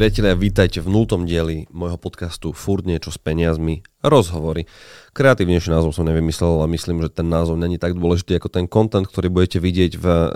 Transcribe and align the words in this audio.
Priatelia, 0.00 0.32
vítajte 0.32 0.80
v 0.80 0.88
nultom 0.88 1.28
dieli 1.28 1.68
môjho 1.68 2.00
podcastu 2.00 2.56
Furt 2.56 2.88
niečo 2.88 3.12
s 3.12 3.20
peniazmi, 3.20 3.84
rozhovory. 4.00 4.64
Kreatívnejší 5.12 5.68
názov 5.68 5.92
som 5.92 6.08
nevymyslel, 6.08 6.56
ale 6.56 6.72
myslím, 6.72 7.04
že 7.04 7.12
ten 7.12 7.28
názov 7.28 7.60
není 7.60 7.76
tak 7.76 7.92
dôležitý 8.00 8.40
ako 8.40 8.48
ten 8.48 8.64
content, 8.64 9.04
ktorý 9.04 9.28
budete 9.28 9.60
vidieť 9.60 10.00
v 10.00 10.32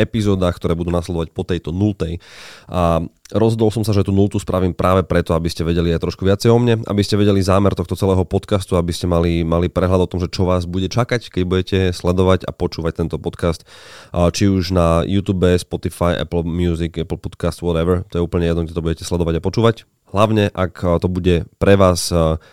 epizódach, 0.00 0.56
ktoré 0.56 0.72
budú 0.72 0.88
nasledovať 0.88 1.28
po 1.36 1.44
tejto 1.44 1.70
nultej. 1.70 2.16
A 2.66 3.04
rozhodol 3.30 3.70
som 3.70 3.84
sa, 3.86 3.94
že 3.94 4.02
tú 4.02 4.10
nultu 4.10 4.40
spravím 4.40 4.74
práve 4.74 5.06
preto, 5.06 5.36
aby 5.36 5.46
ste 5.46 5.62
vedeli 5.62 5.94
aj 5.94 6.02
trošku 6.02 6.26
viacej 6.26 6.50
o 6.50 6.58
mne, 6.58 6.82
aby 6.88 7.02
ste 7.04 7.20
vedeli 7.20 7.38
zámer 7.44 7.76
tohto 7.76 7.94
celého 7.94 8.24
podcastu, 8.26 8.74
aby 8.74 8.90
ste 8.90 9.06
mali, 9.06 9.46
mali 9.46 9.70
prehľad 9.70 10.08
o 10.08 10.10
tom, 10.10 10.18
že 10.18 10.32
čo 10.32 10.48
vás 10.48 10.66
bude 10.66 10.90
čakať, 10.90 11.30
keď 11.30 11.42
budete 11.46 11.78
sledovať 11.94 12.48
a 12.48 12.50
počúvať 12.50 13.06
tento 13.06 13.20
podcast, 13.22 13.62
či 14.10 14.50
už 14.50 14.74
na 14.74 15.06
YouTube, 15.06 15.46
Spotify, 15.60 16.18
Apple 16.18 16.42
Music, 16.42 16.96
Apple 16.98 17.20
Podcast, 17.20 17.62
whatever, 17.62 18.02
to 18.08 18.18
je 18.18 18.24
úplne 18.24 18.48
jedno, 18.50 18.66
kde 18.66 18.74
to 18.74 18.82
budete 18.82 19.04
sledovať 19.06 19.38
a 19.38 19.44
počúvať. 19.44 19.76
Hlavne, 20.10 20.50
ak 20.50 20.98
to 20.98 21.06
bude 21.06 21.46
pre 21.62 21.74
vás 21.78 22.10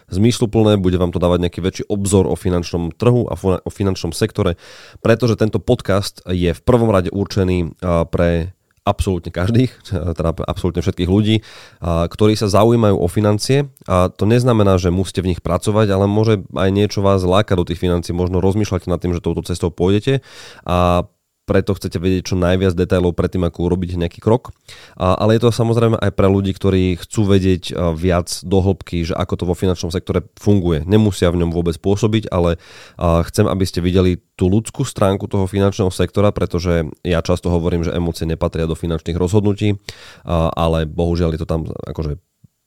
zmysluplné, 0.08 0.78
bude 0.78 1.02
vám 1.02 1.10
to 1.10 1.18
dávať 1.18 1.50
nejaký 1.50 1.60
väčší 1.62 1.84
obzor 1.90 2.30
o 2.30 2.38
finančnom 2.38 2.94
trhu 2.94 3.26
a 3.26 3.34
o 3.38 3.70
finančnom 3.74 4.14
sektore, 4.14 4.62
pretože 5.02 5.36
tento 5.38 5.58
podcast 5.58 6.22
je 6.30 6.54
v 6.54 6.62
prvom 6.62 6.94
rade 6.94 7.10
určený 7.10 7.82
pre 8.14 8.58
absolútne 8.88 9.36
každých, 9.36 9.72
teda 10.18 10.32
absolútne 10.48 10.80
všetkých 10.80 11.12
ľudí, 11.12 11.44
ktorí 11.84 12.40
sa 12.40 12.48
zaujímajú 12.48 12.96
o 12.96 13.08
financie. 13.12 13.68
A 13.84 14.08
to 14.08 14.24
neznamená, 14.24 14.80
že 14.80 14.96
musíte 14.96 15.20
v 15.20 15.36
nich 15.36 15.44
pracovať, 15.44 15.92
ale 15.92 16.08
môže 16.08 16.48
aj 16.56 16.70
niečo 16.72 17.04
vás 17.04 17.28
lákať 17.28 17.56
do 17.60 17.68
tých 17.68 17.84
financií, 17.84 18.16
možno 18.16 18.40
rozmýšľať 18.40 18.88
nad 18.88 19.04
tým, 19.04 19.12
že 19.12 19.20
touto 19.20 19.44
cestou 19.44 19.68
pôjdete. 19.68 20.24
A 20.64 21.04
preto 21.48 21.72
chcete 21.72 21.96
vedieť 21.96 22.30
čo 22.30 22.36
najviac 22.36 22.76
detailov 22.76 23.16
predtým, 23.16 23.48
ako 23.48 23.72
urobiť 23.72 23.96
nejaký 23.96 24.20
krok. 24.20 24.52
Ale 25.00 25.40
je 25.40 25.48
to 25.48 25.56
samozrejme 25.56 25.96
aj 25.96 26.12
pre 26.12 26.28
ľudí, 26.28 26.52
ktorí 26.52 27.00
chcú 27.00 27.24
vedieť 27.24 27.72
viac 27.96 28.28
do 28.44 28.60
hĺbky, 28.60 29.08
že 29.08 29.16
ako 29.16 29.34
to 29.40 29.44
vo 29.48 29.56
finančnom 29.56 29.88
sektore 29.88 30.28
funguje. 30.36 30.84
Nemusia 30.84 31.32
v 31.32 31.40
ňom 31.40 31.56
vôbec 31.56 31.80
pôsobiť, 31.80 32.28
ale 32.28 32.60
chcem, 33.00 33.48
aby 33.48 33.64
ste 33.64 33.80
videli 33.80 34.20
tú 34.36 34.52
ľudskú 34.52 34.84
stránku 34.84 35.32
toho 35.32 35.48
finančného 35.48 35.90
sektora, 35.90 36.36
pretože 36.36 36.84
ja 37.08 37.24
často 37.24 37.48
hovorím, 37.48 37.88
že 37.88 37.96
emócie 37.96 38.28
nepatria 38.28 38.68
do 38.68 38.76
finančných 38.76 39.16
rozhodnutí, 39.16 39.80
ale 40.28 40.84
bohužiaľ 40.84 41.32
je 41.34 41.42
to 41.42 41.48
tam 41.48 41.64
akože 41.88 42.20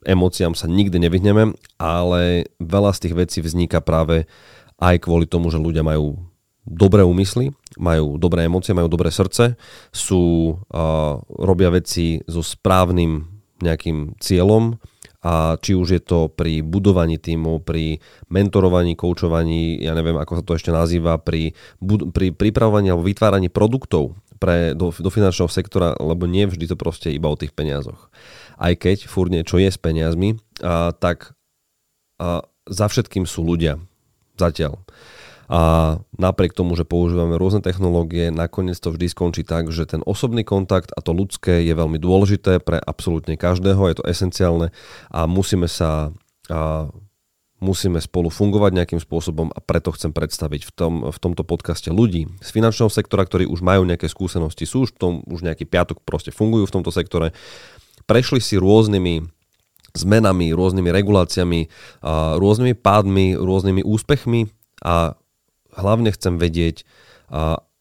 emóciám 0.08 0.56
sa 0.56 0.64
nikdy 0.64 0.96
nevyhneme, 0.96 1.52
ale 1.76 2.48
veľa 2.56 2.96
z 2.96 3.00
tých 3.04 3.14
vecí 3.20 3.38
vzniká 3.44 3.84
práve 3.84 4.24
aj 4.80 5.04
kvôli 5.04 5.28
tomu, 5.28 5.52
že 5.52 5.60
ľudia 5.60 5.84
majú 5.84 6.16
dobré 6.64 7.04
úmysly, 7.04 7.52
majú 7.78 8.18
dobré 8.18 8.50
emócie, 8.50 8.74
majú 8.74 8.90
dobré 8.90 9.14
srdce, 9.14 9.54
sú, 9.94 10.56
uh, 10.58 11.22
robia 11.38 11.70
veci 11.70 12.18
so 12.26 12.42
správnym 12.42 13.28
nejakým 13.62 14.18
cieľom 14.18 14.80
a 15.20 15.60
či 15.60 15.76
už 15.76 15.88
je 16.00 16.02
to 16.02 16.32
pri 16.32 16.64
budovaní 16.64 17.20
týmu, 17.20 17.60
pri 17.60 18.00
mentorovaní, 18.32 18.96
koučovaní, 18.96 19.76
ja 19.84 19.92
neviem, 19.92 20.16
ako 20.16 20.40
sa 20.40 20.42
to 20.42 20.56
ešte 20.56 20.72
nazýva, 20.72 21.20
pri, 21.20 21.52
pri 22.10 22.32
pripravovaní 22.32 22.88
alebo 22.88 23.04
vytváraní 23.04 23.52
produktov 23.52 24.16
pre, 24.40 24.72
do, 24.72 24.88
do 24.88 25.10
finančného 25.12 25.52
sektora, 25.52 25.92
lebo 26.00 26.24
nie 26.24 26.48
vždy 26.48 26.72
to 26.72 26.76
proste 26.80 27.12
iba 27.12 27.28
o 27.28 27.36
tých 27.36 27.52
peniazoch. 27.52 28.08
Aj 28.56 28.72
keď 28.72 29.04
furt 29.04 29.28
niečo 29.28 29.60
je 29.60 29.68
s 29.68 29.76
peniazmi, 29.76 30.40
a, 30.64 30.96
tak 30.96 31.36
a, 32.16 32.40
za 32.64 32.86
všetkým 32.88 33.28
sú 33.28 33.44
ľudia. 33.44 33.76
Zatiaľ. 34.40 34.80
A 35.50 35.98
napriek 36.14 36.54
tomu, 36.54 36.78
že 36.78 36.86
používame 36.86 37.34
rôzne 37.34 37.58
technológie, 37.58 38.30
nakoniec 38.30 38.78
to 38.78 38.94
vždy 38.94 39.10
skončí 39.10 39.42
tak, 39.42 39.74
že 39.74 39.82
ten 39.82 39.98
osobný 40.06 40.46
kontakt 40.46 40.94
a 40.94 41.02
to 41.02 41.10
ľudské 41.10 41.66
je 41.66 41.74
veľmi 41.74 41.98
dôležité 41.98 42.62
pre 42.62 42.78
absolútne 42.78 43.34
každého, 43.34 43.82
je 43.90 43.96
to 43.98 44.06
esenciálne 44.06 44.70
a 45.10 45.26
musíme 45.26 45.66
sa 45.66 46.14
a 46.50 46.90
musíme 47.60 48.00
spolu 48.00 48.32
fungovať 48.32 48.72
nejakým 48.72 49.00
spôsobom 49.02 49.52
a 49.52 49.60
preto 49.60 49.92
chcem 49.92 50.10
predstaviť 50.10 50.64
v, 50.64 50.72
tom, 50.72 50.92
v 51.12 51.18
tomto 51.20 51.44
podcaste 51.44 51.92
ľudí 51.92 52.26
z 52.40 52.48
finančného 52.50 52.88
sektora, 52.88 53.28
ktorí 53.28 53.44
už 53.44 53.60
majú 53.60 53.84
nejaké 53.84 54.08
skúsenosti, 54.08 54.64
sú 54.64 54.88
už 54.88 54.96
v 54.96 54.98
tom, 54.98 55.12
už 55.28 55.44
nejaký 55.44 55.68
piatok 55.68 56.00
proste 56.02 56.32
fungujú 56.32 56.66
v 56.66 56.74
tomto 56.80 56.90
sektore, 56.90 57.36
prešli 58.08 58.40
si 58.40 58.56
rôznymi 58.56 59.28
zmenami, 59.92 60.56
rôznymi 60.56 60.88
reguláciami, 60.88 61.60
rôznymi 62.40 62.74
pádmi, 62.80 63.36
rôznymi 63.36 63.82
úspechmi 63.84 64.48
a 64.80 65.19
hlavne 65.74 66.10
chcem 66.14 66.38
vedieť 66.38 66.82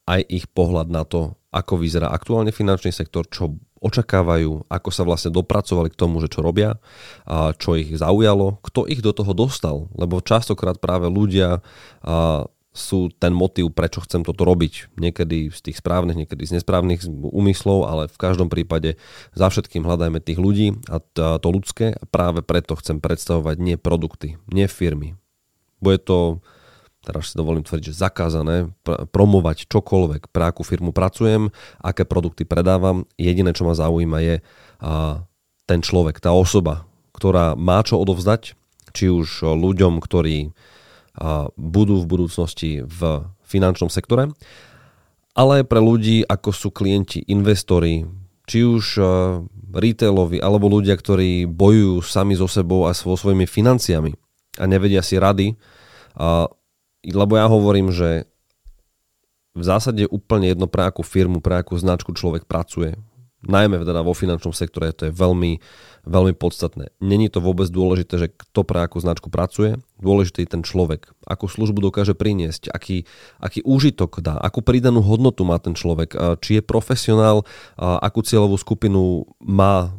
aj 0.10 0.22
ich 0.30 0.46
pohľad 0.50 0.90
na 0.90 1.06
to, 1.06 1.38
ako 1.50 1.82
vyzerá 1.82 2.14
aktuálne 2.14 2.54
finančný 2.54 2.94
sektor, 2.94 3.26
čo 3.26 3.58
očakávajú, 3.80 4.68
ako 4.68 4.90
sa 4.92 5.08
vlastne 5.08 5.32
dopracovali 5.32 5.90
k 5.90 5.98
tomu, 5.98 6.20
že 6.20 6.28
čo 6.30 6.44
robia, 6.44 6.78
a 7.24 7.56
čo 7.56 7.80
ich 7.80 7.96
zaujalo, 7.96 8.60
kto 8.60 8.86
ich 8.86 9.00
do 9.00 9.16
toho 9.16 9.32
dostal, 9.32 9.88
lebo 9.96 10.20
častokrát 10.20 10.78
práve 10.78 11.08
ľudia 11.08 11.64
a, 12.04 12.46
sú 12.70 13.10
ten 13.18 13.34
motív, 13.34 13.74
prečo 13.74 14.04
chcem 14.06 14.22
toto 14.22 14.46
robiť. 14.46 14.94
Niekedy 14.94 15.50
z 15.50 15.60
tých 15.64 15.82
správnych, 15.82 16.22
niekedy 16.22 16.46
z 16.46 16.62
nesprávnych 16.62 17.02
úmyslov, 17.26 17.90
ale 17.90 18.04
v 18.12 18.18
každom 18.20 18.46
prípade 18.46 19.00
za 19.34 19.50
všetkým 19.50 19.82
hľadajme 19.82 20.22
tých 20.22 20.38
ľudí 20.38 20.78
a 20.86 21.02
to 21.16 21.48
ľudské 21.50 21.98
a 21.98 22.04
práve 22.06 22.46
preto 22.46 22.78
chcem 22.78 23.02
predstavovať 23.02 23.58
nie 23.58 23.76
produkty, 23.80 24.38
nie 24.54 24.70
firmy. 24.70 25.18
Bude 25.82 25.98
to 25.98 26.46
teraz 27.04 27.32
si 27.32 27.40
dovolím 27.40 27.64
tvrdiť, 27.64 27.92
že 27.92 27.96
zakázané 27.96 28.76
pr- 28.84 29.08
promovať 29.08 29.72
čokoľvek, 29.72 30.30
pre 30.36 30.44
akú 30.52 30.68
firmu 30.68 30.92
pracujem, 30.92 31.48
aké 31.80 32.04
produkty 32.04 32.44
predávam. 32.44 33.08
Jediné, 33.16 33.56
čo 33.56 33.64
ma 33.64 33.74
zaujíma 33.76 34.18
je 34.20 34.36
a, 34.40 35.24
ten 35.64 35.80
človek, 35.80 36.20
tá 36.20 36.36
osoba, 36.36 36.84
ktorá 37.16 37.56
má 37.56 37.80
čo 37.86 38.00
odovzdať, 38.00 38.58
či 38.92 39.06
už 39.08 39.48
ľuďom, 39.48 40.04
ktorí 40.04 40.52
a, 41.16 41.48
budú 41.56 42.04
v 42.04 42.10
budúcnosti 42.10 42.84
v 42.84 43.00
finančnom 43.48 43.88
sektore, 43.88 44.36
ale 45.38 45.64
aj 45.64 45.66
pre 45.72 45.80
ľudí, 45.80 46.28
ako 46.28 46.50
sú 46.52 46.70
klienti, 46.76 47.24
investori, 47.32 48.04
či 48.44 48.66
už 48.68 48.84
a, 49.00 49.04
retailovi, 49.70 50.42
alebo 50.42 50.68
ľudia, 50.68 50.98
ktorí 50.98 51.48
bojujú 51.48 52.02
sami 52.02 52.34
so 52.36 52.50
sebou 52.50 52.90
a 52.90 52.98
so 52.98 53.14
svojimi 53.14 53.46
financiami 53.48 54.12
a 54.60 54.68
nevedia 54.68 55.00
si 55.00 55.16
rady, 55.16 55.56
a 56.20 56.50
lebo 57.06 57.34
ja 57.40 57.48
hovorím, 57.48 57.94
že 57.94 58.28
v 59.56 59.64
zásade 59.64 60.08
úplne 60.08 60.52
jedno 60.52 60.68
pre 60.70 60.88
akú 60.88 61.04
firmu, 61.04 61.44
pre 61.44 61.60
akú 61.60 61.76
značku 61.76 62.14
človek 62.16 62.46
pracuje. 62.48 62.96
Najmä 63.40 63.80
teda 63.88 64.04
vo 64.04 64.12
finančnom 64.12 64.52
sektore 64.52 64.92
to 64.92 65.08
je 65.08 65.16
veľmi, 65.16 65.64
veľmi 66.04 66.36
podstatné. 66.36 66.92
Není 67.00 67.32
to 67.32 67.40
vôbec 67.40 67.72
dôležité, 67.72 68.20
že 68.20 68.28
kto 68.28 68.68
pre 68.68 68.84
akú 68.84 69.00
značku 69.00 69.32
pracuje, 69.32 69.80
dôležitý 69.96 70.44
je 70.44 70.60
ten 70.60 70.64
človek, 70.64 71.08
akú 71.24 71.48
službu 71.48 71.80
dokáže 71.88 72.20
priniesť, 72.20 72.68
aký, 72.68 73.08
aký 73.40 73.64
úžitok 73.64 74.20
dá, 74.20 74.36
akú 74.36 74.60
pridanú 74.60 75.00
hodnotu 75.00 75.48
má 75.48 75.56
ten 75.56 75.72
človek, 75.72 76.20
či 76.44 76.60
je 76.60 76.64
profesionál, 76.68 77.48
akú 77.80 78.28
cieľovú 78.28 78.60
skupinu 78.60 79.24
má 79.40 79.96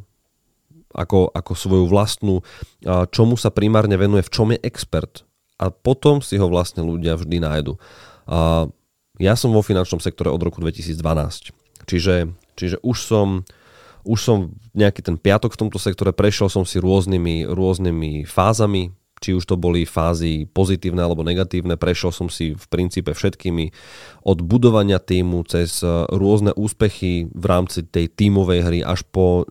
ako, 0.92 1.32
ako 1.32 1.52
svoju 1.56 1.84
vlastnú, 1.88 2.44
čomu 3.08 3.40
sa 3.40 3.48
primárne 3.48 3.96
venuje, 3.96 4.20
v 4.20 4.32
čom 4.36 4.52
je 4.52 4.60
expert, 4.60 5.24
a 5.60 5.68
potom 5.68 6.24
si 6.24 6.40
ho 6.40 6.48
vlastne 6.48 6.80
ľudia 6.80 7.20
vždy 7.20 7.36
nájdu. 7.44 7.76
A 8.24 8.64
ja 9.20 9.36
som 9.36 9.52
vo 9.52 9.60
finančnom 9.60 10.00
sektore 10.00 10.32
od 10.32 10.40
roku 10.40 10.64
2012, 10.64 11.52
čiže, 11.84 12.32
čiže 12.56 12.80
už 12.80 12.96
som 12.96 13.28
už 14.00 14.16
som 14.16 14.38
nejaký 14.72 15.04
ten 15.04 15.20
piatok 15.20 15.52
v 15.52 15.60
tomto 15.66 15.76
sektore, 15.76 16.16
prešiel 16.16 16.48
som 16.48 16.64
si 16.64 16.80
rôznymi, 16.80 17.52
rôznymi 17.52 18.24
fázami, 18.24 18.96
či 19.20 19.36
už 19.36 19.44
to 19.44 19.60
boli 19.60 19.84
fázy 19.84 20.48
pozitívne 20.48 21.04
alebo 21.04 21.20
negatívne, 21.20 21.76
prešiel 21.76 22.08
som 22.08 22.32
si 22.32 22.56
v 22.56 22.64
princípe 22.72 23.12
všetkými 23.12 23.68
od 24.24 24.40
budovania 24.40 24.96
týmu 24.96 25.44
cez 25.44 25.84
rôzne 26.08 26.56
úspechy 26.56 27.28
v 27.28 27.44
rámci 27.44 27.84
tej 27.84 28.08
tímovej 28.08 28.60
hry 28.64 28.80
až 28.80 29.04
po 29.04 29.44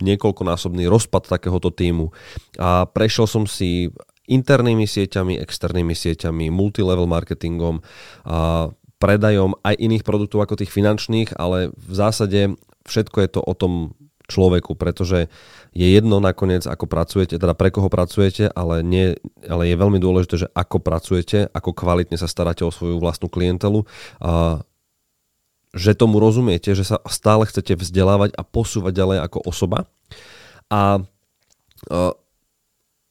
niekoľkonásobný 0.00 0.88
rozpad 0.88 1.28
takéhoto 1.28 1.68
týmu. 1.68 2.08
A 2.56 2.88
prešiel 2.88 3.28
som 3.28 3.44
si 3.44 3.92
internými 4.30 4.86
sieťami, 4.86 5.36
externými 5.42 5.92
sieťami, 5.92 6.48
multilevel 6.48 7.10
marketingom, 7.10 7.82
a 8.24 8.70
predajom 9.00 9.56
aj 9.64 9.80
iných 9.80 10.04
produktov 10.04 10.44
ako 10.44 10.60
tých 10.60 10.70
finančných, 10.70 11.34
ale 11.40 11.72
v 11.72 11.92
zásade 11.96 12.54
všetko 12.84 13.16
je 13.24 13.28
to 13.32 13.40
o 13.40 13.54
tom 13.56 13.96
človeku, 14.30 14.78
pretože 14.78 15.26
je 15.74 15.86
jedno 15.90 16.22
nakoniec, 16.22 16.62
ako 16.68 16.86
pracujete, 16.86 17.34
teda 17.34 17.56
pre 17.58 17.74
koho 17.74 17.90
pracujete, 17.90 18.46
ale, 18.52 18.86
nie, 18.86 19.18
ale 19.48 19.66
je 19.66 19.74
veľmi 19.74 19.98
dôležité, 19.98 20.46
že 20.46 20.48
ako 20.54 20.78
pracujete, 20.78 21.50
ako 21.50 21.74
kvalitne 21.74 22.14
sa 22.14 22.30
staráte 22.30 22.62
o 22.62 22.70
svoju 22.70 23.02
vlastnú 23.02 23.26
klientelu, 23.26 23.82
a 24.22 24.62
že 25.70 25.94
tomu 25.94 26.18
rozumiete, 26.18 26.74
že 26.74 26.82
sa 26.82 26.98
stále 27.06 27.46
chcete 27.46 27.78
vzdelávať 27.78 28.34
a 28.34 28.42
posúvať 28.42 28.92
ďalej 28.94 29.18
ako 29.22 29.38
osoba. 29.46 29.86
A, 30.70 31.02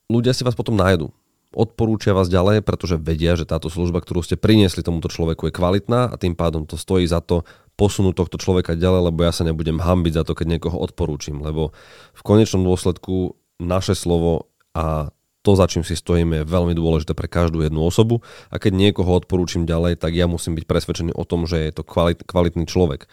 ľudia 0.10 0.34
si 0.34 0.42
vás 0.44 0.58
potom 0.58 0.76
nájdu. 0.76 1.14
Odporúčia 1.50 2.14
vás 2.14 2.30
ďalej, 2.30 2.62
pretože 2.62 3.02
vedia, 3.02 3.34
že 3.34 3.46
táto 3.46 3.74
služba, 3.74 4.06
ktorú 4.06 4.22
ste 4.22 4.38
priniesli 4.38 4.86
tomuto 4.86 5.10
človeku 5.10 5.50
je 5.50 5.58
kvalitná 5.58 6.14
a 6.14 6.16
tým 6.18 6.38
pádom 6.38 6.70
to 6.70 6.78
stojí 6.78 7.10
za 7.10 7.26
to 7.26 7.42
posunúť 7.74 8.22
tohto 8.22 8.38
človeka 8.38 8.78
ďalej, 8.78 9.10
lebo 9.10 9.26
ja 9.26 9.34
sa 9.34 9.48
nebudem 9.48 9.82
hambiť 9.82 10.14
za 10.14 10.24
to, 10.28 10.38
keď 10.38 10.60
niekoho 10.60 10.78
odporúčim, 10.78 11.42
lebo 11.42 11.74
v 12.14 12.22
konečnom 12.22 12.62
dôsledku 12.62 13.34
naše 13.58 13.98
slovo 13.98 14.52
a 14.78 15.10
to, 15.42 15.56
za 15.56 15.66
čím 15.72 15.88
si 15.88 15.96
stojíme, 15.96 16.44
je 16.44 16.52
veľmi 16.52 16.76
dôležité 16.76 17.16
pre 17.16 17.32
každú 17.32 17.64
jednu 17.64 17.82
osobu 17.82 18.22
a 18.54 18.60
keď 18.60 18.76
niekoho 18.76 19.10
odporúčim 19.10 19.66
ďalej, 19.66 19.98
tak 19.98 20.14
ja 20.14 20.30
musím 20.30 20.54
byť 20.54 20.66
presvedčený 20.68 21.12
o 21.16 21.24
tom, 21.24 21.50
že 21.50 21.66
je 21.66 21.72
to 21.74 21.82
kvalit, 21.88 22.22
kvalitný 22.28 22.68
človek. 22.68 23.08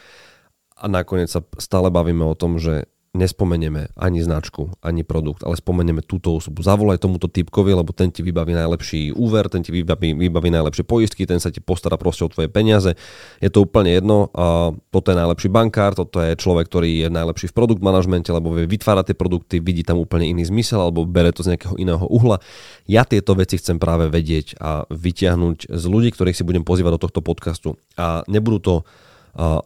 A 0.76 0.92
nakoniec 0.92 1.32
sa 1.32 1.40
stále 1.56 1.88
bavíme 1.88 2.26
o 2.26 2.36
tom, 2.36 2.60
že 2.60 2.90
nespomenieme 3.16 3.88
ani 3.96 4.20
značku, 4.20 4.76
ani 4.84 5.02
produkt, 5.02 5.42
ale 5.42 5.56
spomenieme 5.56 6.04
túto 6.04 6.36
osobu. 6.36 6.60
Zavolaj 6.60 7.00
tomuto 7.00 7.26
typkovi, 7.26 7.72
lebo 7.72 7.96
ten 7.96 8.12
ti 8.12 8.20
vybaví 8.20 8.52
najlepší 8.52 9.16
úver, 9.16 9.48
ten 9.48 9.64
ti 9.64 9.72
vybaví, 9.72 10.12
vybaví 10.12 10.52
najlepšie 10.52 10.84
poistky, 10.84 11.24
ten 11.24 11.40
sa 11.40 11.48
ti 11.48 11.64
postará 11.64 11.96
proste 11.96 12.28
o 12.28 12.30
tvoje 12.30 12.52
peniaze. 12.52 12.92
Je 13.40 13.48
to 13.48 13.64
úplne 13.64 13.96
jedno. 13.96 14.28
A 14.36 14.76
toto 14.92 15.10
je 15.10 15.16
najlepší 15.16 15.48
bankár, 15.48 15.96
toto 15.96 16.20
je 16.20 16.36
človek, 16.36 16.68
ktorý 16.68 16.90
je 17.02 17.08
najlepší 17.08 17.48
v 17.50 17.56
produkt 17.56 17.80
manažmente, 17.80 18.28
lebo 18.28 18.52
vie 18.52 18.68
vytvárať 18.68 19.10
tie 19.12 19.16
produkty, 19.16 19.54
vidí 19.64 19.82
tam 19.82 19.96
úplne 19.96 20.28
iný 20.28 20.44
zmysel 20.44 20.78
alebo 20.84 21.08
bere 21.08 21.32
to 21.32 21.40
z 21.40 21.56
nejakého 21.56 21.80
iného 21.80 22.04
uhla. 22.06 22.44
Ja 22.84 23.08
tieto 23.08 23.32
veci 23.32 23.56
chcem 23.56 23.80
práve 23.80 24.12
vedieť 24.12 24.60
a 24.60 24.84
vytiahnuť 24.92 25.72
z 25.72 25.84
ľudí, 25.88 26.12
ktorých 26.12 26.36
si 26.36 26.44
budem 26.44 26.62
pozývať 26.62 27.00
do 27.00 27.02
tohto 27.08 27.20
podcastu. 27.24 27.80
A 27.96 28.20
nebudú 28.28 28.58
to 28.60 28.74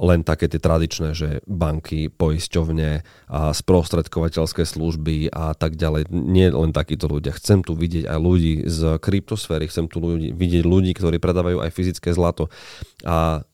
len 0.02 0.26
také 0.26 0.50
tie 0.50 0.58
tradičné, 0.58 1.14
že 1.14 1.46
banky, 1.46 2.10
poisťovne, 2.10 3.06
a 3.30 3.54
sprostredkovateľské 3.54 4.66
služby 4.66 5.30
a 5.30 5.54
tak 5.54 5.78
ďalej. 5.78 6.10
Nie 6.10 6.50
len 6.50 6.74
takíto 6.74 7.06
ľudia. 7.06 7.30
Chcem 7.38 7.62
tu 7.62 7.78
vidieť 7.78 8.10
aj 8.10 8.18
ľudí 8.18 8.66
z 8.66 8.98
kryptosféry, 8.98 9.70
chcem 9.70 9.86
tu 9.86 10.02
ľudí, 10.02 10.34
vidieť 10.34 10.66
ľudí, 10.66 10.90
ktorí 10.98 11.22
predávajú 11.22 11.62
aj 11.62 11.70
fyzické 11.70 12.10
zlato. 12.10 12.50
A 13.06 13.46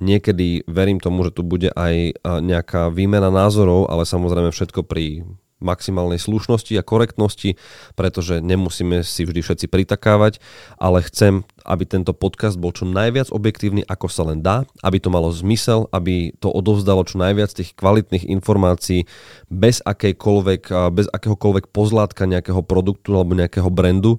niekedy 0.00 0.64
verím 0.64 1.04
tomu, 1.04 1.28
že 1.28 1.36
tu 1.36 1.44
bude 1.44 1.68
aj 1.76 2.16
nejaká 2.24 2.88
výmena 2.88 3.28
názorov, 3.28 3.92
ale 3.92 4.08
samozrejme 4.08 4.48
všetko 4.56 4.88
pri 4.88 5.28
maximálnej 5.62 6.18
slušnosti 6.18 6.74
a 6.76 6.82
korektnosti, 6.82 7.56
pretože 7.94 8.42
nemusíme 8.42 9.06
si 9.06 9.22
vždy 9.22 9.40
všetci 9.40 9.66
pritakávať, 9.70 10.42
ale 10.76 11.00
chcem, 11.06 11.46
aby 11.62 11.86
tento 11.86 12.10
podcast 12.12 12.58
bol 12.58 12.74
čo 12.74 12.84
najviac 12.84 13.30
objektívny, 13.30 13.86
ako 13.86 14.06
sa 14.10 14.26
len 14.26 14.42
dá, 14.42 14.66
aby 14.82 14.98
to 14.98 15.08
malo 15.08 15.30
zmysel, 15.30 15.86
aby 15.94 16.34
to 16.42 16.50
odovzdalo 16.50 17.06
čo 17.06 17.22
najviac 17.22 17.54
tých 17.54 17.72
kvalitných 17.78 18.26
informácií 18.26 19.06
bez 19.46 19.78
bez 19.82 21.06
akéhokoľvek 21.08 21.64
pozlátka 21.70 22.26
nejakého 22.26 22.66
produktu 22.66 23.14
alebo 23.14 23.38
nejakého 23.38 23.70
brandu, 23.70 24.18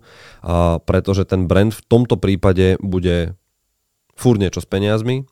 pretože 0.88 1.28
ten 1.28 1.46
brand 1.46 1.76
v 1.76 1.84
tomto 1.86 2.16
prípade 2.16 2.80
bude 2.80 3.36
fúr 4.16 4.40
niečo 4.40 4.64
s 4.64 4.68
peniazmi, 4.70 5.28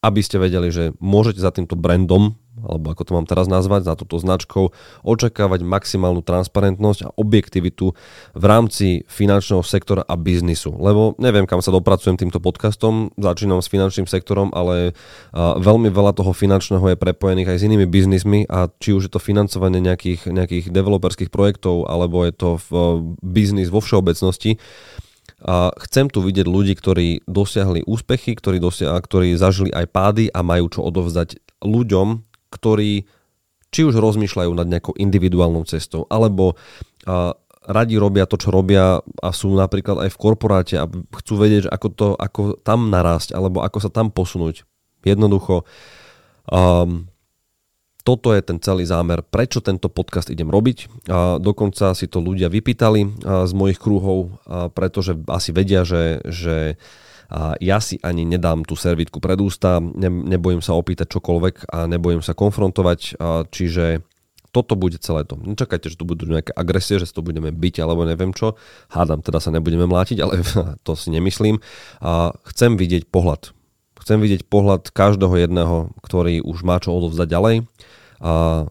aby 0.00 0.20
ste 0.22 0.38
vedeli, 0.38 0.70
že 0.70 0.94
môžete 1.02 1.42
za 1.42 1.50
týmto 1.50 1.74
brandom 1.74 2.38
alebo 2.66 2.92
ako 2.92 3.02
to 3.06 3.12
mám 3.14 3.26
teraz 3.26 3.46
nazvať, 3.46 3.86
za 3.86 3.94
túto 3.94 4.18
značkou, 4.18 4.74
očakávať 5.06 5.62
maximálnu 5.62 6.20
transparentnosť 6.26 7.00
a 7.06 7.12
objektivitu 7.14 7.94
v 8.34 8.44
rámci 8.44 9.06
finančného 9.06 9.62
sektora 9.62 10.02
a 10.02 10.18
biznisu. 10.18 10.74
Lebo 10.74 11.14
neviem, 11.22 11.46
kam 11.46 11.62
sa 11.62 11.70
dopracujem 11.70 12.18
týmto 12.18 12.42
podcastom, 12.42 13.14
začínam 13.14 13.62
s 13.62 13.70
finančným 13.70 14.10
sektorom, 14.10 14.50
ale 14.50 14.92
veľmi 15.36 15.88
veľa 15.88 16.12
toho 16.18 16.34
finančného 16.34 16.92
je 16.92 16.98
prepojených 16.98 17.54
aj 17.54 17.58
s 17.62 17.66
inými 17.66 17.86
biznismi 17.86 18.44
a 18.50 18.66
či 18.82 18.92
už 18.92 19.08
je 19.08 19.12
to 19.14 19.22
financovanie 19.22 19.78
nejakých, 19.78 20.28
nejakých 20.28 20.74
developerských 20.74 21.30
projektov, 21.30 21.86
alebo 21.86 22.26
je 22.26 22.34
to 22.34 22.50
v 22.66 22.70
biznis 23.22 23.70
vo 23.70 23.78
všeobecnosti, 23.78 24.58
a 25.44 25.68
chcem 25.84 26.08
tu 26.08 26.24
vidieť 26.24 26.48
ľudí, 26.48 26.72
ktorí 26.72 27.28
dosiahli 27.28 27.84
úspechy, 27.84 28.32
ktorí, 28.34 28.56
dosia- 28.56 28.96
ktorí 28.96 29.36
zažili 29.36 29.68
aj 29.68 29.86
pády 29.92 30.24
a 30.32 30.40
majú 30.40 30.72
čo 30.72 30.80
odovzdať 30.80 31.36
ľuďom, 31.60 32.24
ktorí 32.56 33.04
či 33.68 33.80
už 33.84 34.00
rozmýšľajú 34.00 34.52
nad 34.56 34.64
nejakou 34.64 34.96
individuálnou 34.96 35.68
cestou, 35.68 36.08
alebo 36.08 36.56
a, 37.04 37.36
radi 37.66 37.98
robia 38.00 38.24
to, 38.24 38.40
čo 38.40 38.54
robia 38.54 39.02
a 39.02 39.28
sú 39.34 39.52
napríklad 39.52 40.06
aj 40.06 40.10
v 40.14 40.20
korporáte 40.22 40.74
a 40.80 40.88
chcú 40.88 41.34
vedieť, 41.36 41.68
ako, 41.68 41.88
to, 41.92 42.08
ako 42.16 42.40
tam 42.62 42.88
narásť, 42.88 43.34
alebo 43.34 43.60
ako 43.60 43.78
sa 43.82 43.90
tam 43.90 44.14
posunúť. 44.14 44.64
Jednoducho, 45.02 45.66
um, 46.48 47.10
toto 48.06 48.30
je 48.30 48.38
ten 48.38 48.62
celý 48.62 48.86
zámer, 48.86 49.18
prečo 49.26 49.58
tento 49.58 49.90
podcast 49.90 50.30
idem 50.30 50.46
robiť. 50.46 51.10
A 51.10 51.42
dokonca 51.42 51.90
si 51.98 52.06
to 52.06 52.22
ľudia 52.22 52.46
vypýtali 52.46 53.18
z 53.26 53.52
mojich 53.58 53.82
kruhov, 53.82 54.38
pretože 54.78 55.18
asi 55.26 55.50
vedia, 55.50 55.82
že, 55.82 56.22
že 56.22 56.78
a 57.26 57.58
ja 57.58 57.82
si 57.82 57.98
ani 58.06 58.22
nedám 58.22 58.62
tú 58.62 58.78
servitku 58.78 59.18
pred 59.18 59.38
ústa, 59.42 59.82
ne, 59.82 60.10
nebojím 60.10 60.62
sa 60.62 60.78
opýtať 60.78 61.18
čokoľvek 61.18 61.70
a 61.74 61.90
nebojím 61.90 62.22
sa 62.22 62.38
konfrontovať, 62.38 63.18
a 63.18 63.42
čiže 63.50 64.06
toto 64.56 64.72
bude 64.72 64.96
celé 64.96 65.28
to. 65.28 65.36
Nečakajte, 65.36 65.92
že 65.92 66.00
tu 66.00 66.08
budú 66.08 66.24
nejaké 66.32 66.56
agresie, 66.56 66.96
že 66.96 67.12
to 67.12 67.20
budeme 67.20 67.52
byť 67.52 67.74
alebo 67.84 68.08
neviem 68.08 68.32
čo. 68.32 68.56
Hádam, 68.88 69.20
teda 69.20 69.36
sa 69.36 69.52
nebudeme 69.52 69.84
mlátiť, 69.84 70.16
ale 70.24 70.40
to 70.86 70.96
si 70.96 71.12
nemyslím. 71.12 71.60
A 72.00 72.32
chcem 72.48 72.80
vidieť 72.80 73.12
pohľad. 73.12 73.52
Chcem 74.00 74.16
vidieť 74.22 74.48
pohľad 74.48 74.94
každého 74.96 75.34
jedného, 75.36 75.92
ktorý 76.00 76.40
už 76.40 76.64
má 76.64 76.80
čo 76.80 76.96
odovzdať 76.96 77.28
ďalej. 77.28 77.56
A 78.24 78.64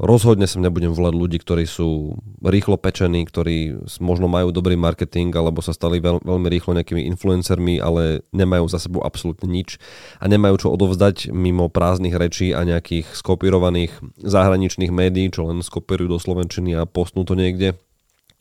Rozhodne 0.00 0.48
sem 0.48 0.64
nebudem 0.64 0.88
volať 0.88 1.14
ľudí, 1.14 1.36
ktorí 1.36 1.68
sú 1.68 2.16
rýchlo 2.40 2.80
pečení, 2.80 3.28
ktorí 3.28 3.84
možno 4.00 4.24
majú 4.24 4.48
dobrý 4.48 4.72
marketing 4.72 5.28
alebo 5.36 5.60
sa 5.60 5.76
stali 5.76 6.00
veľ, 6.00 6.24
veľmi 6.24 6.48
rýchlo 6.48 6.72
nejakými 6.72 7.04
influencermi, 7.12 7.76
ale 7.76 8.24
nemajú 8.32 8.72
za 8.72 8.80
sebou 8.80 9.04
absolútne 9.04 9.52
nič 9.52 9.76
a 10.16 10.32
nemajú 10.32 10.64
čo 10.64 10.68
odovzdať 10.72 11.28
mimo 11.28 11.68
prázdnych 11.68 12.16
rečí 12.16 12.56
a 12.56 12.64
nejakých 12.64 13.12
skopírovaných 13.12 13.92
zahraničných 14.16 14.88
médií, 14.88 15.28
čo 15.28 15.44
len 15.52 15.60
skopírujú 15.60 16.08
do 16.08 16.18
Slovenčiny 16.18 16.72
a 16.72 16.88
postnú 16.88 17.28
to 17.28 17.36
niekde 17.36 17.76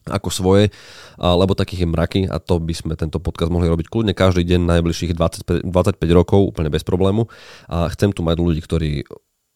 ako 0.07 0.33
svoje, 0.33 0.73
lebo 1.19 1.53
takých 1.53 1.85
je 1.85 1.91
mraky 1.93 2.21
a 2.31 2.39
to 2.41 2.57
by 2.57 2.73
sme 2.73 2.95
tento 2.95 3.19
podcast 3.19 3.51
mohli 3.53 3.69
robiť 3.69 3.85
kľudne 3.91 4.15
každý 4.15 4.47
deň 4.47 4.65
najbližších 4.65 5.13
25, 5.13 5.67
25 5.67 5.99
rokov, 6.15 6.41
úplne 6.41 6.71
bez 6.73 6.81
problému. 6.81 7.29
A 7.69 7.91
chcem 7.93 8.09
tu 8.09 8.25
mať 8.25 8.39
ľudí, 8.39 8.65
ktorí 8.65 9.05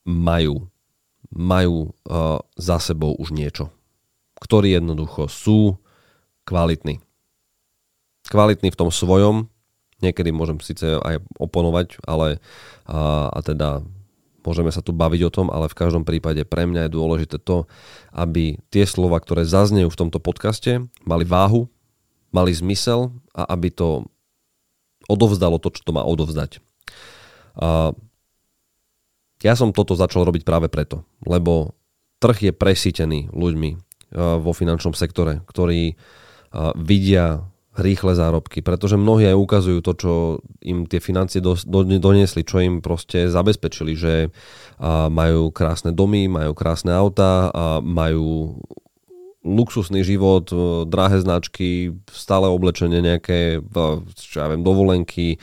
majú 0.05 0.69
majú 1.33 1.93
uh, 2.07 2.41
za 2.57 2.77
sebou 2.81 3.15
už 3.15 3.31
niečo. 3.31 3.71
Ktorí 4.41 4.75
jednoducho 4.75 5.31
sú 5.31 5.79
kvalitní. 6.45 7.01
Kvalitní 8.25 8.69
v 8.73 8.79
tom 8.79 8.89
svojom, 8.89 9.49
niekedy 10.01 10.33
môžem 10.33 10.57
síce 10.61 10.97
aj 11.01 11.21
oponovať, 11.37 12.01
ale 12.05 12.41
uh, 12.89 13.29
a 13.31 13.39
teda 13.41 13.85
môžeme 14.45 14.69
sa 14.69 14.85
tu 14.85 14.93
baviť 14.93 15.21
o 15.25 15.33
tom, 15.33 15.47
ale 15.49 15.65
v 15.65 15.77
každom 15.77 16.05
prípade 16.05 16.45
pre 16.45 16.69
mňa 16.69 16.85
je 16.85 16.95
dôležité 16.95 17.37
to, 17.41 17.65
aby 18.13 18.61
tie 18.69 18.85
slova, 18.85 19.17
ktoré 19.17 19.41
zaznejú 19.41 19.89
v 19.89 19.99
tomto 20.05 20.21
podcaste, 20.21 20.85
mali 21.01 21.25
váhu, 21.25 21.65
mali 22.29 22.53
zmysel 22.53 23.09
a 23.33 23.49
aby 23.49 23.73
to 23.73 24.05
odovzdalo 25.09 25.57
to, 25.57 25.73
čo 25.73 25.81
to 25.81 25.91
má 25.93 26.05
odovzdať. 26.05 26.61
Uh, 27.57 27.93
ja 29.45 29.53
som 29.53 29.69
toto 29.69 29.93
začal 29.93 30.25
robiť 30.25 30.41
práve 30.41 30.73
preto, 30.73 31.05
lebo 31.21 31.77
trh 32.17 32.49
je 32.49 32.51
presítený 32.51 33.29
ľuďmi 33.29 33.69
eh, 33.69 33.79
vo 34.41 34.51
finančnom 34.51 34.97
sektore, 34.97 35.45
ktorí 35.45 35.93
eh, 35.93 35.95
vidia 36.73 37.45
rýchle 37.75 38.15
zárobky, 38.15 38.63
pretože 38.63 38.95
mnohí 38.95 39.27
aj 39.27 39.35
ukazujú 39.35 39.79
to, 39.83 39.93
čo 39.99 40.13
im 40.63 40.87
tie 40.87 41.03
financie 41.03 41.43
do, 41.43 41.59
do, 41.59 41.83
doniesli, 41.83 42.47
čo 42.47 42.63
im 42.63 42.79
proste 42.79 43.29
zabezpečili, 43.29 43.93
že 43.93 44.13
eh, 44.25 44.29
majú 45.11 45.53
krásne 45.53 45.93
domy, 45.93 46.25
majú 46.25 46.57
krásne 46.57 46.95
auta, 46.95 47.53
a 47.53 47.63
majú 47.85 48.57
luxusný 49.45 50.01
život, 50.01 50.49
e, 50.49 50.89
drahé 50.89 51.21
značky, 51.21 51.93
stále 52.09 52.49
oblečenie 52.49 52.99
nejaké, 52.99 53.61
čo 54.17 54.37
ja 54.41 54.49
viem, 54.49 54.65
dovolenky, 54.65 55.37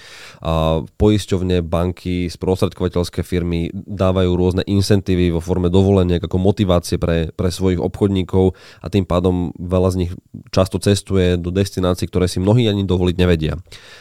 poisťovne, 0.99 1.63
banky, 1.63 2.27
sprostredkovateľské 2.27 3.23
firmy 3.23 3.71
dávajú 3.73 4.31
rôzne 4.35 4.63
incentívy 4.67 5.31
vo 5.31 5.39
forme 5.39 5.71
dovoleniek 5.71 6.19
ako 6.19 6.37
motivácie 6.43 6.99
pre, 6.99 7.31
pre 7.31 7.49
svojich 7.49 7.79
obchodníkov 7.79 8.59
a 8.83 8.87
tým 8.91 9.07
pádom 9.07 9.55
veľa 9.55 9.89
z 9.95 9.97
nich 10.07 10.13
často 10.51 10.83
cestuje 10.83 11.39
do 11.39 11.55
destinácií, 11.55 12.11
ktoré 12.11 12.27
si 12.27 12.43
mnohí 12.43 12.67
ani 12.67 12.83
dovoliť 12.83 13.17
nevedia. 13.17 13.55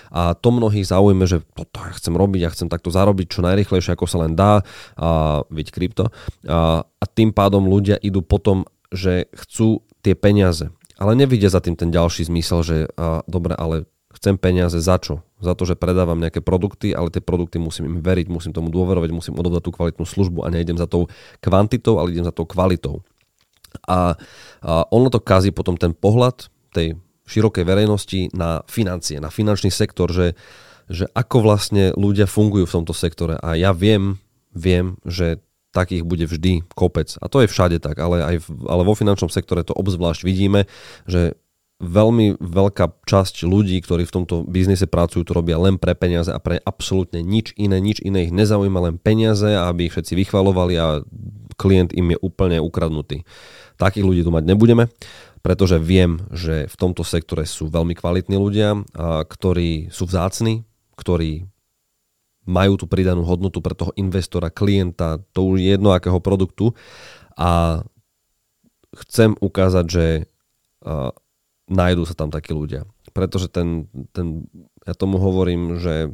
A 0.09 0.33
to 0.33 0.49
mnohých 0.49 0.89
zaujíme, 0.89 1.29
že 1.29 1.45
toto 1.53 1.85
ja 1.85 1.93
chcem 1.93 2.17
robiť, 2.17 2.39
ja 2.41 2.53
chcem 2.53 2.67
takto 2.67 2.89
zarobiť 2.89 3.27
čo 3.29 3.45
najrychlejšie, 3.45 3.93
ako 3.93 4.05
sa 4.09 4.17
len 4.25 4.33
dá, 4.33 4.65
a 4.97 5.41
viď 5.53 5.67
krypto. 5.69 6.09
A, 6.49 6.81
a 6.81 7.05
tým 7.05 7.29
pádom 7.31 7.69
ľudia 7.69 8.01
idú 8.01 8.25
potom 8.25 8.65
že 8.91 9.31
chcú 9.31 9.87
tie 10.01 10.13
peniaze. 10.17 10.69
Ale 11.01 11.17
nevidia 11.17 11.49
za 11.49 11.63
tým 11.63 11.73
ten 11.73 11.89
ďalší 11.89 12.29
zmysel, 12.29 12.59
že 12.61 12.77
a, 12.97 13.25
dobre, 13.25 13.57
ale 13.57 13.89
chcem 14.13 14.37
peniaze 14.37 14.77
za 14.77 15.01
čo? 15.01 15.25
Za 15.41 15.57
to, 15.57 15.65
že 15.65 15.79
predávam 15.79 16.19
nejaké 16.19 16.43
produkty, 16.43 16.93
ale 16.93 17.09
tie 17.09 17.23
produkty 17.23 17.57
musím 17.57 17.89
im 17.89 17.97
veriť, 18.03 18.29
musím 18.29 18.53
tomu 18.53 18.69
dôverovať, 18.69 19.09
musím 19.09 19.39
odovzdať 19.39 19.63
tú 19.65 19.71
kvalitnú 19.73 20.05
službu 20.05 20.45
a 20.45 20.53
nejdem 20.53 20.77
za 20.77 20.85
tou 20.85 21.09
kvantitou, 21.41 21.97
ale 21.97 22.13
idem 22.13 22.27
za 22.27 22.35
tou 22.35 22.45
kvalitou. 22.45 23.01
A, 23.87 24.19
a 24.61 24.71
ono 24.91 25.07
to 25.07 25.23
kazí 25.23 25.49
potom 25.55 25.79
ten 25.79 25.95
pohľad 25.95 26.51
tej 26.75 26.99
širokej 27.25 27.63
verejnosti 27.63 28.19
na 28.35 28.61
financie, 28.67 29.17
na 29.23 29.31
finančný 29.31 29.71
sektor, 29.71 30.11
že 30.11 30.35
že 30.91 31.07
ako 31.15 31.37
vlastne 31.39 31.95
ľudia 31.95 32.27
fungujú 32.27 32.67
v 32.67 32.75
tomto 32.83 32.91
sektore. 32.91 33.39
A 33.39 33.55
ja 33.55 33.71
viem, 33.71 34.19
viem, 34.51 34.99
že 35.07 35.39
takých 35.71 36.03
bude 36.03 36.27
vždy 36.27 36.67
kopec. 36.75 37.15
A 37.19 37.31
to 37.31 37.43
je 37.43 37.51
všade 37.51 37.79
tak, 37.79 37.99
ale, 37.99 38.23
aj 38.23 38.35
ale 38.67 38.83
vo 38.83 38.95
finančnom 38.95 39.31
sektore 39.31 39.63
to 39.63 39.75
obzvlášť 39.75 40.21
vidíme, 40.23 40.67
že 41.07 41.39
veľmi 41.81 42.37
veľká 42.37 43.09
časť 43.09 43.49
ľudí, 43.49 43.81
ktorí 43.81 44.05
v 44.05 44.15
tomto 44.21 44.45
biznise 44.45 44.85
pracujú, 44.85 45.25
to 45.25 45.33
robia 45.33 45.57
len 45.57 45.81
pre 45.81 45.97
peniaze 45.97 46.29
a 46.29 46.37
pre 46.37 46.61
absolútne 46.61 47.25
nič 47.25 47.57
iné, 47.57 47.81
nič 47.81 47.97
iné 48.05 48.29
ich 48.29 48.33
nezaujíma, 48.35 48.85
len 48.85 48.95
peniaze, 49.01 49.49
aby 49.49 49.89
ich 49.89 49.93
všetci 49.97 50.13
vychvalovali 50.13 50.77
a 50.77 51.01
klient 51.57 51.97
im 51.97 52.13
je 52.13 52.17
úplne 52.21 52.61
ukradnutý. 52.61 53.25
Takých 53.81 54.05
ľudí 54.05 54.21
tu 54.21 54.29
mať 54.29 54.45
nebudeme 54.45 54.93
pretože 55.41 55.81
viem, 55.81 56.21
že 56.29 56.69
v 56.69 56.75
tomto 56.77 57.01
sektore 57.01 57.49
sú 57.49 57.67
veľmi 57.67 57.97
kvalitní 57.97 58.37
ľudia, 58.37 58.77
ktorí 59.25 59.89
sú 59.89 60.05
vzácni, 60.05 60.63
ktorí 60.93 61.49
majú 62.51 62.75
tú 62.75 62.85
pridanú 62.91 63.23
hodnotu 63.23 63.63
pre 63.63 63.71
toho 63.71 63.95
investora, 63.95 64.51
klienta, 64.51 65.23
to 65.31 65.47
už 65.55 65.63
jedno 65.63 65.95
akého 65.95 66.19
produktu 66.19 66.75
a 67.39 67.81
chcem 68.91 69.39
ukázať, 69.39 69.85
že 69.87 70.05
uh, 70.83 71.15
nájdú 71.71 72.03
sa 72.03 72.11
tam 72.11 72.27
takí 72.27 72.51
ľudia. 72.51 72.83
Pretože 73.15 73.47
ten, 73.47 73.87
ten, 74.11 74.51
ja 74.83 74.91
tomu 74.91 75.15
hovorím, 75.15 75.79
že 75.79 76.11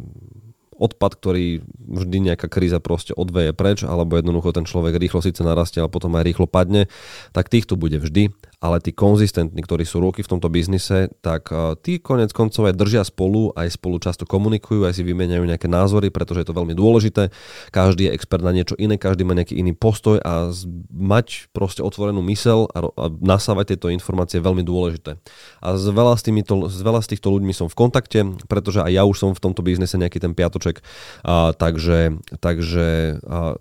odpad, 0.77 1.17
ktorý 1.17 1.65
vždy 1.73 2.17
nejaká 2.31 2.45
kríza 2.45 2.77
proste 2.77 3.17
odveje 3.17 3.51
preč, 3.57 3.81
alebo 3.81 4.13
jednoducho 4.13 4.53
ten 4.53 4.69
človek 4.69 5.01
rýchlo 5.01 5.25
síce 5.25 5.41
narastie, 5.41 5.81
ale 5.81 5.89
potom 5.89 6.13
aj 6.13 6.23
rýchlo 6.25 6.45
padne, 6.45 6.85
tak 7.33 7.49
týchto 7.49 7.73
bude 7.73 7.97
vždy 7.97 8.29
ale 8.57 8.81
tí 8.81 8.89
konzistentní, 8.89 9.61
ktorí 9.61 9.85
sú 9.85 10.01
roky 10.01 10.25
v 10.25 10.31
tomto 10.33 10.49
biznise, 10.49 11.13
tak 11.21 11.53
uh, 11.53 11.77
tí 11.77 12.01
konec 12.01 12.33
koncov 12.33 12.65
aj 12.65 12.73
držia 12.73 13.03
spolu, 13.05 13.53
aj 13.53 13.77
spolu 13.77 14.01
často 14.01 14.25
komunikujú, 14.25 14.81
aj 14.81 14.97
si 14.97 15.05
vymeniajú 15.05 15.45
nejaké 15.45 15.69
názory, 15.69 16.09
pretože 16.09 16.41
je 16.41 16.47
to 16.49 16.57
veľmi 16.57 16.73
dôležité. 16.73 17.29
Každý 17.69 18.09
je 18.09 18.13
expert 18.17 18.41
na 18.41 18.49
niečo 18.49 18.73
iné, 18.81 18.97
každý 18.97 19.29
má 19.29 19.37
nejaký 19.37 19.61
iný 19.61 19.77
postoj 19.77 20.17
a 20.25 20.49
mať 20.89 21.53
proste 21.53 21.85
otvorenú 21.85 22.25
mysel 22.33 22.65
a, 22.73 22.89
a 22.97 23.05
nasávať 23.21 23.77
tieto 23.77 23.93
informácie 23.93 24.41
je 24.41 24.47
veľmi 24.49 24.65
dôležité. 24.65 25.21
A 25.61 25.77
s 25.77 25.85
veľa, 25.85 26.17
s, 26.17 26.25
týmito, 26.25 26.65
s 26.65 26.81
veľa 26.81 27.05
z 27.05 27.13
týchto 27.13 27.29
ľuďmi 27.29 27.53
som 27.53 27.69
v 27.69 27.77
kontakte, 27.77 28.25
pretože 28.49 28.81
aj 28.81 28.89
ja 28.89 29.05
už 29.05 29.17
som 29.21 29.29
v 29.37 29.43
tomto 29.43 29.61
biznise 29.61 30.01
nejaký 30.01 30.17
ten 30.17 30.33
piatoček, 30.33 30.81
uh, 30.81 31.53
takže, 31.53 32.17
takže 32.41 33.21
uh, 33.21 33.53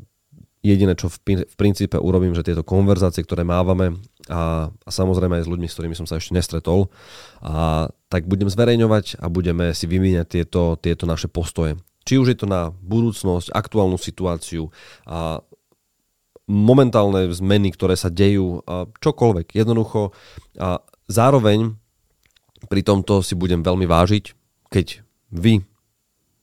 Jediné, 0.67 0.99
čo 0.99 1.07
v, 1.07 1.47
v 1.47 1.55
princípe 1.55 1.95
urobím, 1.95 2.35
že 2.35 2.43
tieto 2.43 2.67
konverzácie, 2.67 3.23
ktoré 3.23 3.47
mávame 3.47 4.03
a, 4.31 4.71
a 4.71 4.91
samozrejme 4.91 5.39
aj 5.39 5.45
s 5.47 5.51
ľuďmi, 5.51 5.67
s 5.67 5.75
ktorými 5.79 5.97
som 5.99 6.07
sa 6.07 6.19
ešte 6.19 6.35
nestretol, 6.35 6.91
a, 7.43 7.91
tak 8.11 8.31
budem 8.31 8.51
zverejňovať 8.51 9.19
a 9.19 9.27
budeme 9.31 9.75
si 9.75 9.87
vymieňať 9.91 10.27
tieto, 10.27 10.79
tieto 10.79 11.05
naše 11.07 11.27
postoje. 11.27 11.79
Či 12.07 12.23
už 12.23 12.27
je 12.35 12.39
to 12.39 12.47
na 12.47 12.71
budúcnosť, 12.71 13.51
aktuálnu 13.51 13.99
situáciu, 13.99 14.71
a 15.07 15.43
momentálne 16.47 17.27
zmeny, 17.35 17.75
ktoré 17.75 17.99
sa 17.99 18.07
dejú, 18.07 18.63
a 18.63 18.87
čokoľvek. 19.03 19.59
Jednoducho 19.59 20.15
a 20.55 20.79
zároveň 21.11 21.75
pri 22.71 22.83
tomto 22.87 23.21
si 23.27 23.35
budem 23.35 23.67
veľmi 23.67 23.87
vážiť, 23.87 24.25
keď 24.71 25.03
vy 25.35 25.67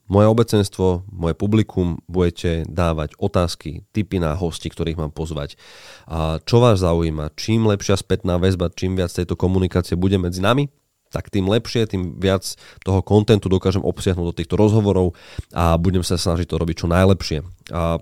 moje 0.08 0.28
obecenstvo, 0.28 1.08
moje 1.08 1.34
publikum 1.34 2.04
budete 2.12 2.68
dávať 2.68 3.16
otázky, 3.16 3.88
typy 3.96 4.20
na 4.20 4.36
hosti, 4.36 4.68
ktorých 4.68 5.00
mám 5.00 5.12
pozvať. 5.16 5.56
A 6.06 6.44
čo 6.44 6.60
vás 6.60 6.84
zaujíma? 6.84 7.32
Čím 7.40 7.72
lepšia 7.72 7.96
spätná 7.96 8.36
väzba, 8.36 8.68
čím 8.74 9.00
viac 9.00 9.10
tejto 9.16 9.40
komunikácie 9.40 9.96
bude 9.96 10.20
medzi 10.20 10.44
nami, 10.44 10.68
tak 11.14 11.30
tým 11.30 11.46
lepšie, 11.46 11.86
tým 11.86 12.18
viac 12.18 12.42
toho 12.82 13.06
kontentu 13.06 13.46
dokážem 13.48 13.86
obsiahnuť 13.86 14.26
do 14.34 14.38
týchto 14.42 14.58
rozhovorov 14.58 15.14
a 15.54 15.78
budem 15.78 16.02
sa 16.02 16.18
snažiť 16.18 16.50
to 16.50 16.58
robiť 16.58 16.76
čo 16.84 16.88
najlepšie. 16.90 17.40
A 17.70 18.02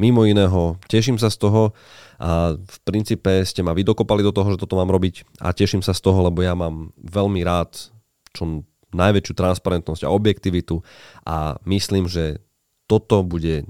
mimo 0.00 0.24
iného, 0.24 0.80
teším 0.88 1.20
sa 1.20 1.28
z 1.28 1.36
toho 1.44 1.76
a 2.16 2.56
v 2.56 2.76
princípe 2.88 3.44
ste 3.44 3.60
ma 3.60 3.76
vydokopali 3.76 4.24
do 4.24 4.32
toho, 4.32 4.56
že 4.56 4.60
toto 4.60 4.80
mám 4.80 4.88
robiť 4.88 5.44
a 5.44 5.52
teším 5.52 5.84
sa 5.84 5.92
z 5.92 6.00
toho, 6.00 6.24
lebo 6.24 6.40
ja 6.40 6.56
mám 6.56 6.96
veľmi 6.96 7.44
rád 7.44 7.92
čo 8.32 8.64
najväčšiu 8.92 9.34
transparentnosť 9.36 10.02
a 10.06 10.12
objektivitu 10.12 10.82
a 11.26 11.58
myslím, 11.66 12.10
že 12.10 12.42
toto 12.90 13.22
bude 13.22 13.68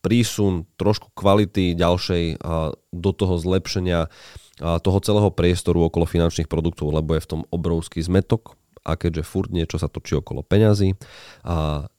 prísun 0.00 0.64
trošku 0.78 1.10
kvality 1.12 1.74
ďalšej 1.74 2.40
do 2.94 3.10
toho 3.12 3.34
zlepšenia 3.36 4.08
toho 4.58 4.98
celého 5.04 5.30
priestoru 5.30 5.86
okolo 5.86 6.06
finančných 6.06 6.50
produktov, 6.50 6.90
lebo 6.90 7.14
je 7.14 7.22
v 7.22 7.30
tom 7.30 7.42
obrovský 7.52 8.02
zmetok 8.02 8.56
a 8.82 8.96
keďže 8.96 9.26
furt 9.26 9.50
niečo 9.52 9.76
sa 9.76 9.90
točí 9.90 10.16
okolo 10.16 10.40
peňazí, 10.42 10.96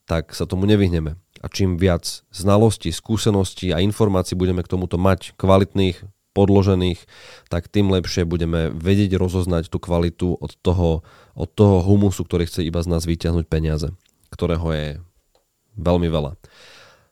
tak 0.09 0.33
sa 0.33 0.43
tomu 0.49 0.65
nevyhneme. 0.65 1.15
A 1.39 1.47
čím 1.47 1.79
viac 1.79 2.25
znalostí, 2.33 2.91
skúseností 2.91 3.71
a 3.71 3.79
informácií 3.79 4.35
budeme 4.35 4.59
k 4.59 4.71
tomuto 4.75 4.99
mať 4.99 5.37
kvalitných, 5.39 6.03
podložených, 6.39 7.03
tak 7.51 7.67
tým 7.67 7.91
lepšie 7.91 8.23
budeme 8.23 8.71
vedieť 8.71 9.19
rozoznať 9.19 9.67
tú 9.67 9.83
kvalitu 9.83 10.39
od 10.39 10.55
toho, 10.63 11.03
od 11.35 11.49
toho 11.51 11.83
humusu, 11.83 12.23
ktorý 12.23 12.47
chce 12.47 12.63
iba 12.63 12.79
z 12.79 12.87
nás 12.87 13.03
vyťahnuť 13.03 13.45
peniaze, 13.51 13.91
ktorého 14.31 14.67
je 14.71 14.87
veľmi 15.75 16.07
veľa. 16.07 16.39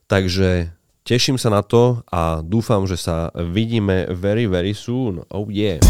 Takže 0.08 0.72
teším 1.04 1.36
sa 1.36 1.52
na 1.52 1.60
to 1.60 2.08
a 2.08 2.40
dúfam, 2.40 2.88
že 2.88 2.96
sa 2.96 3.36
vidíme 3.36 4.08
very, 4.16 4.48
very 4.48 4.72
soon. 4.72 5.28
Oh 5.28 5.52
yeah. 5.52 5.84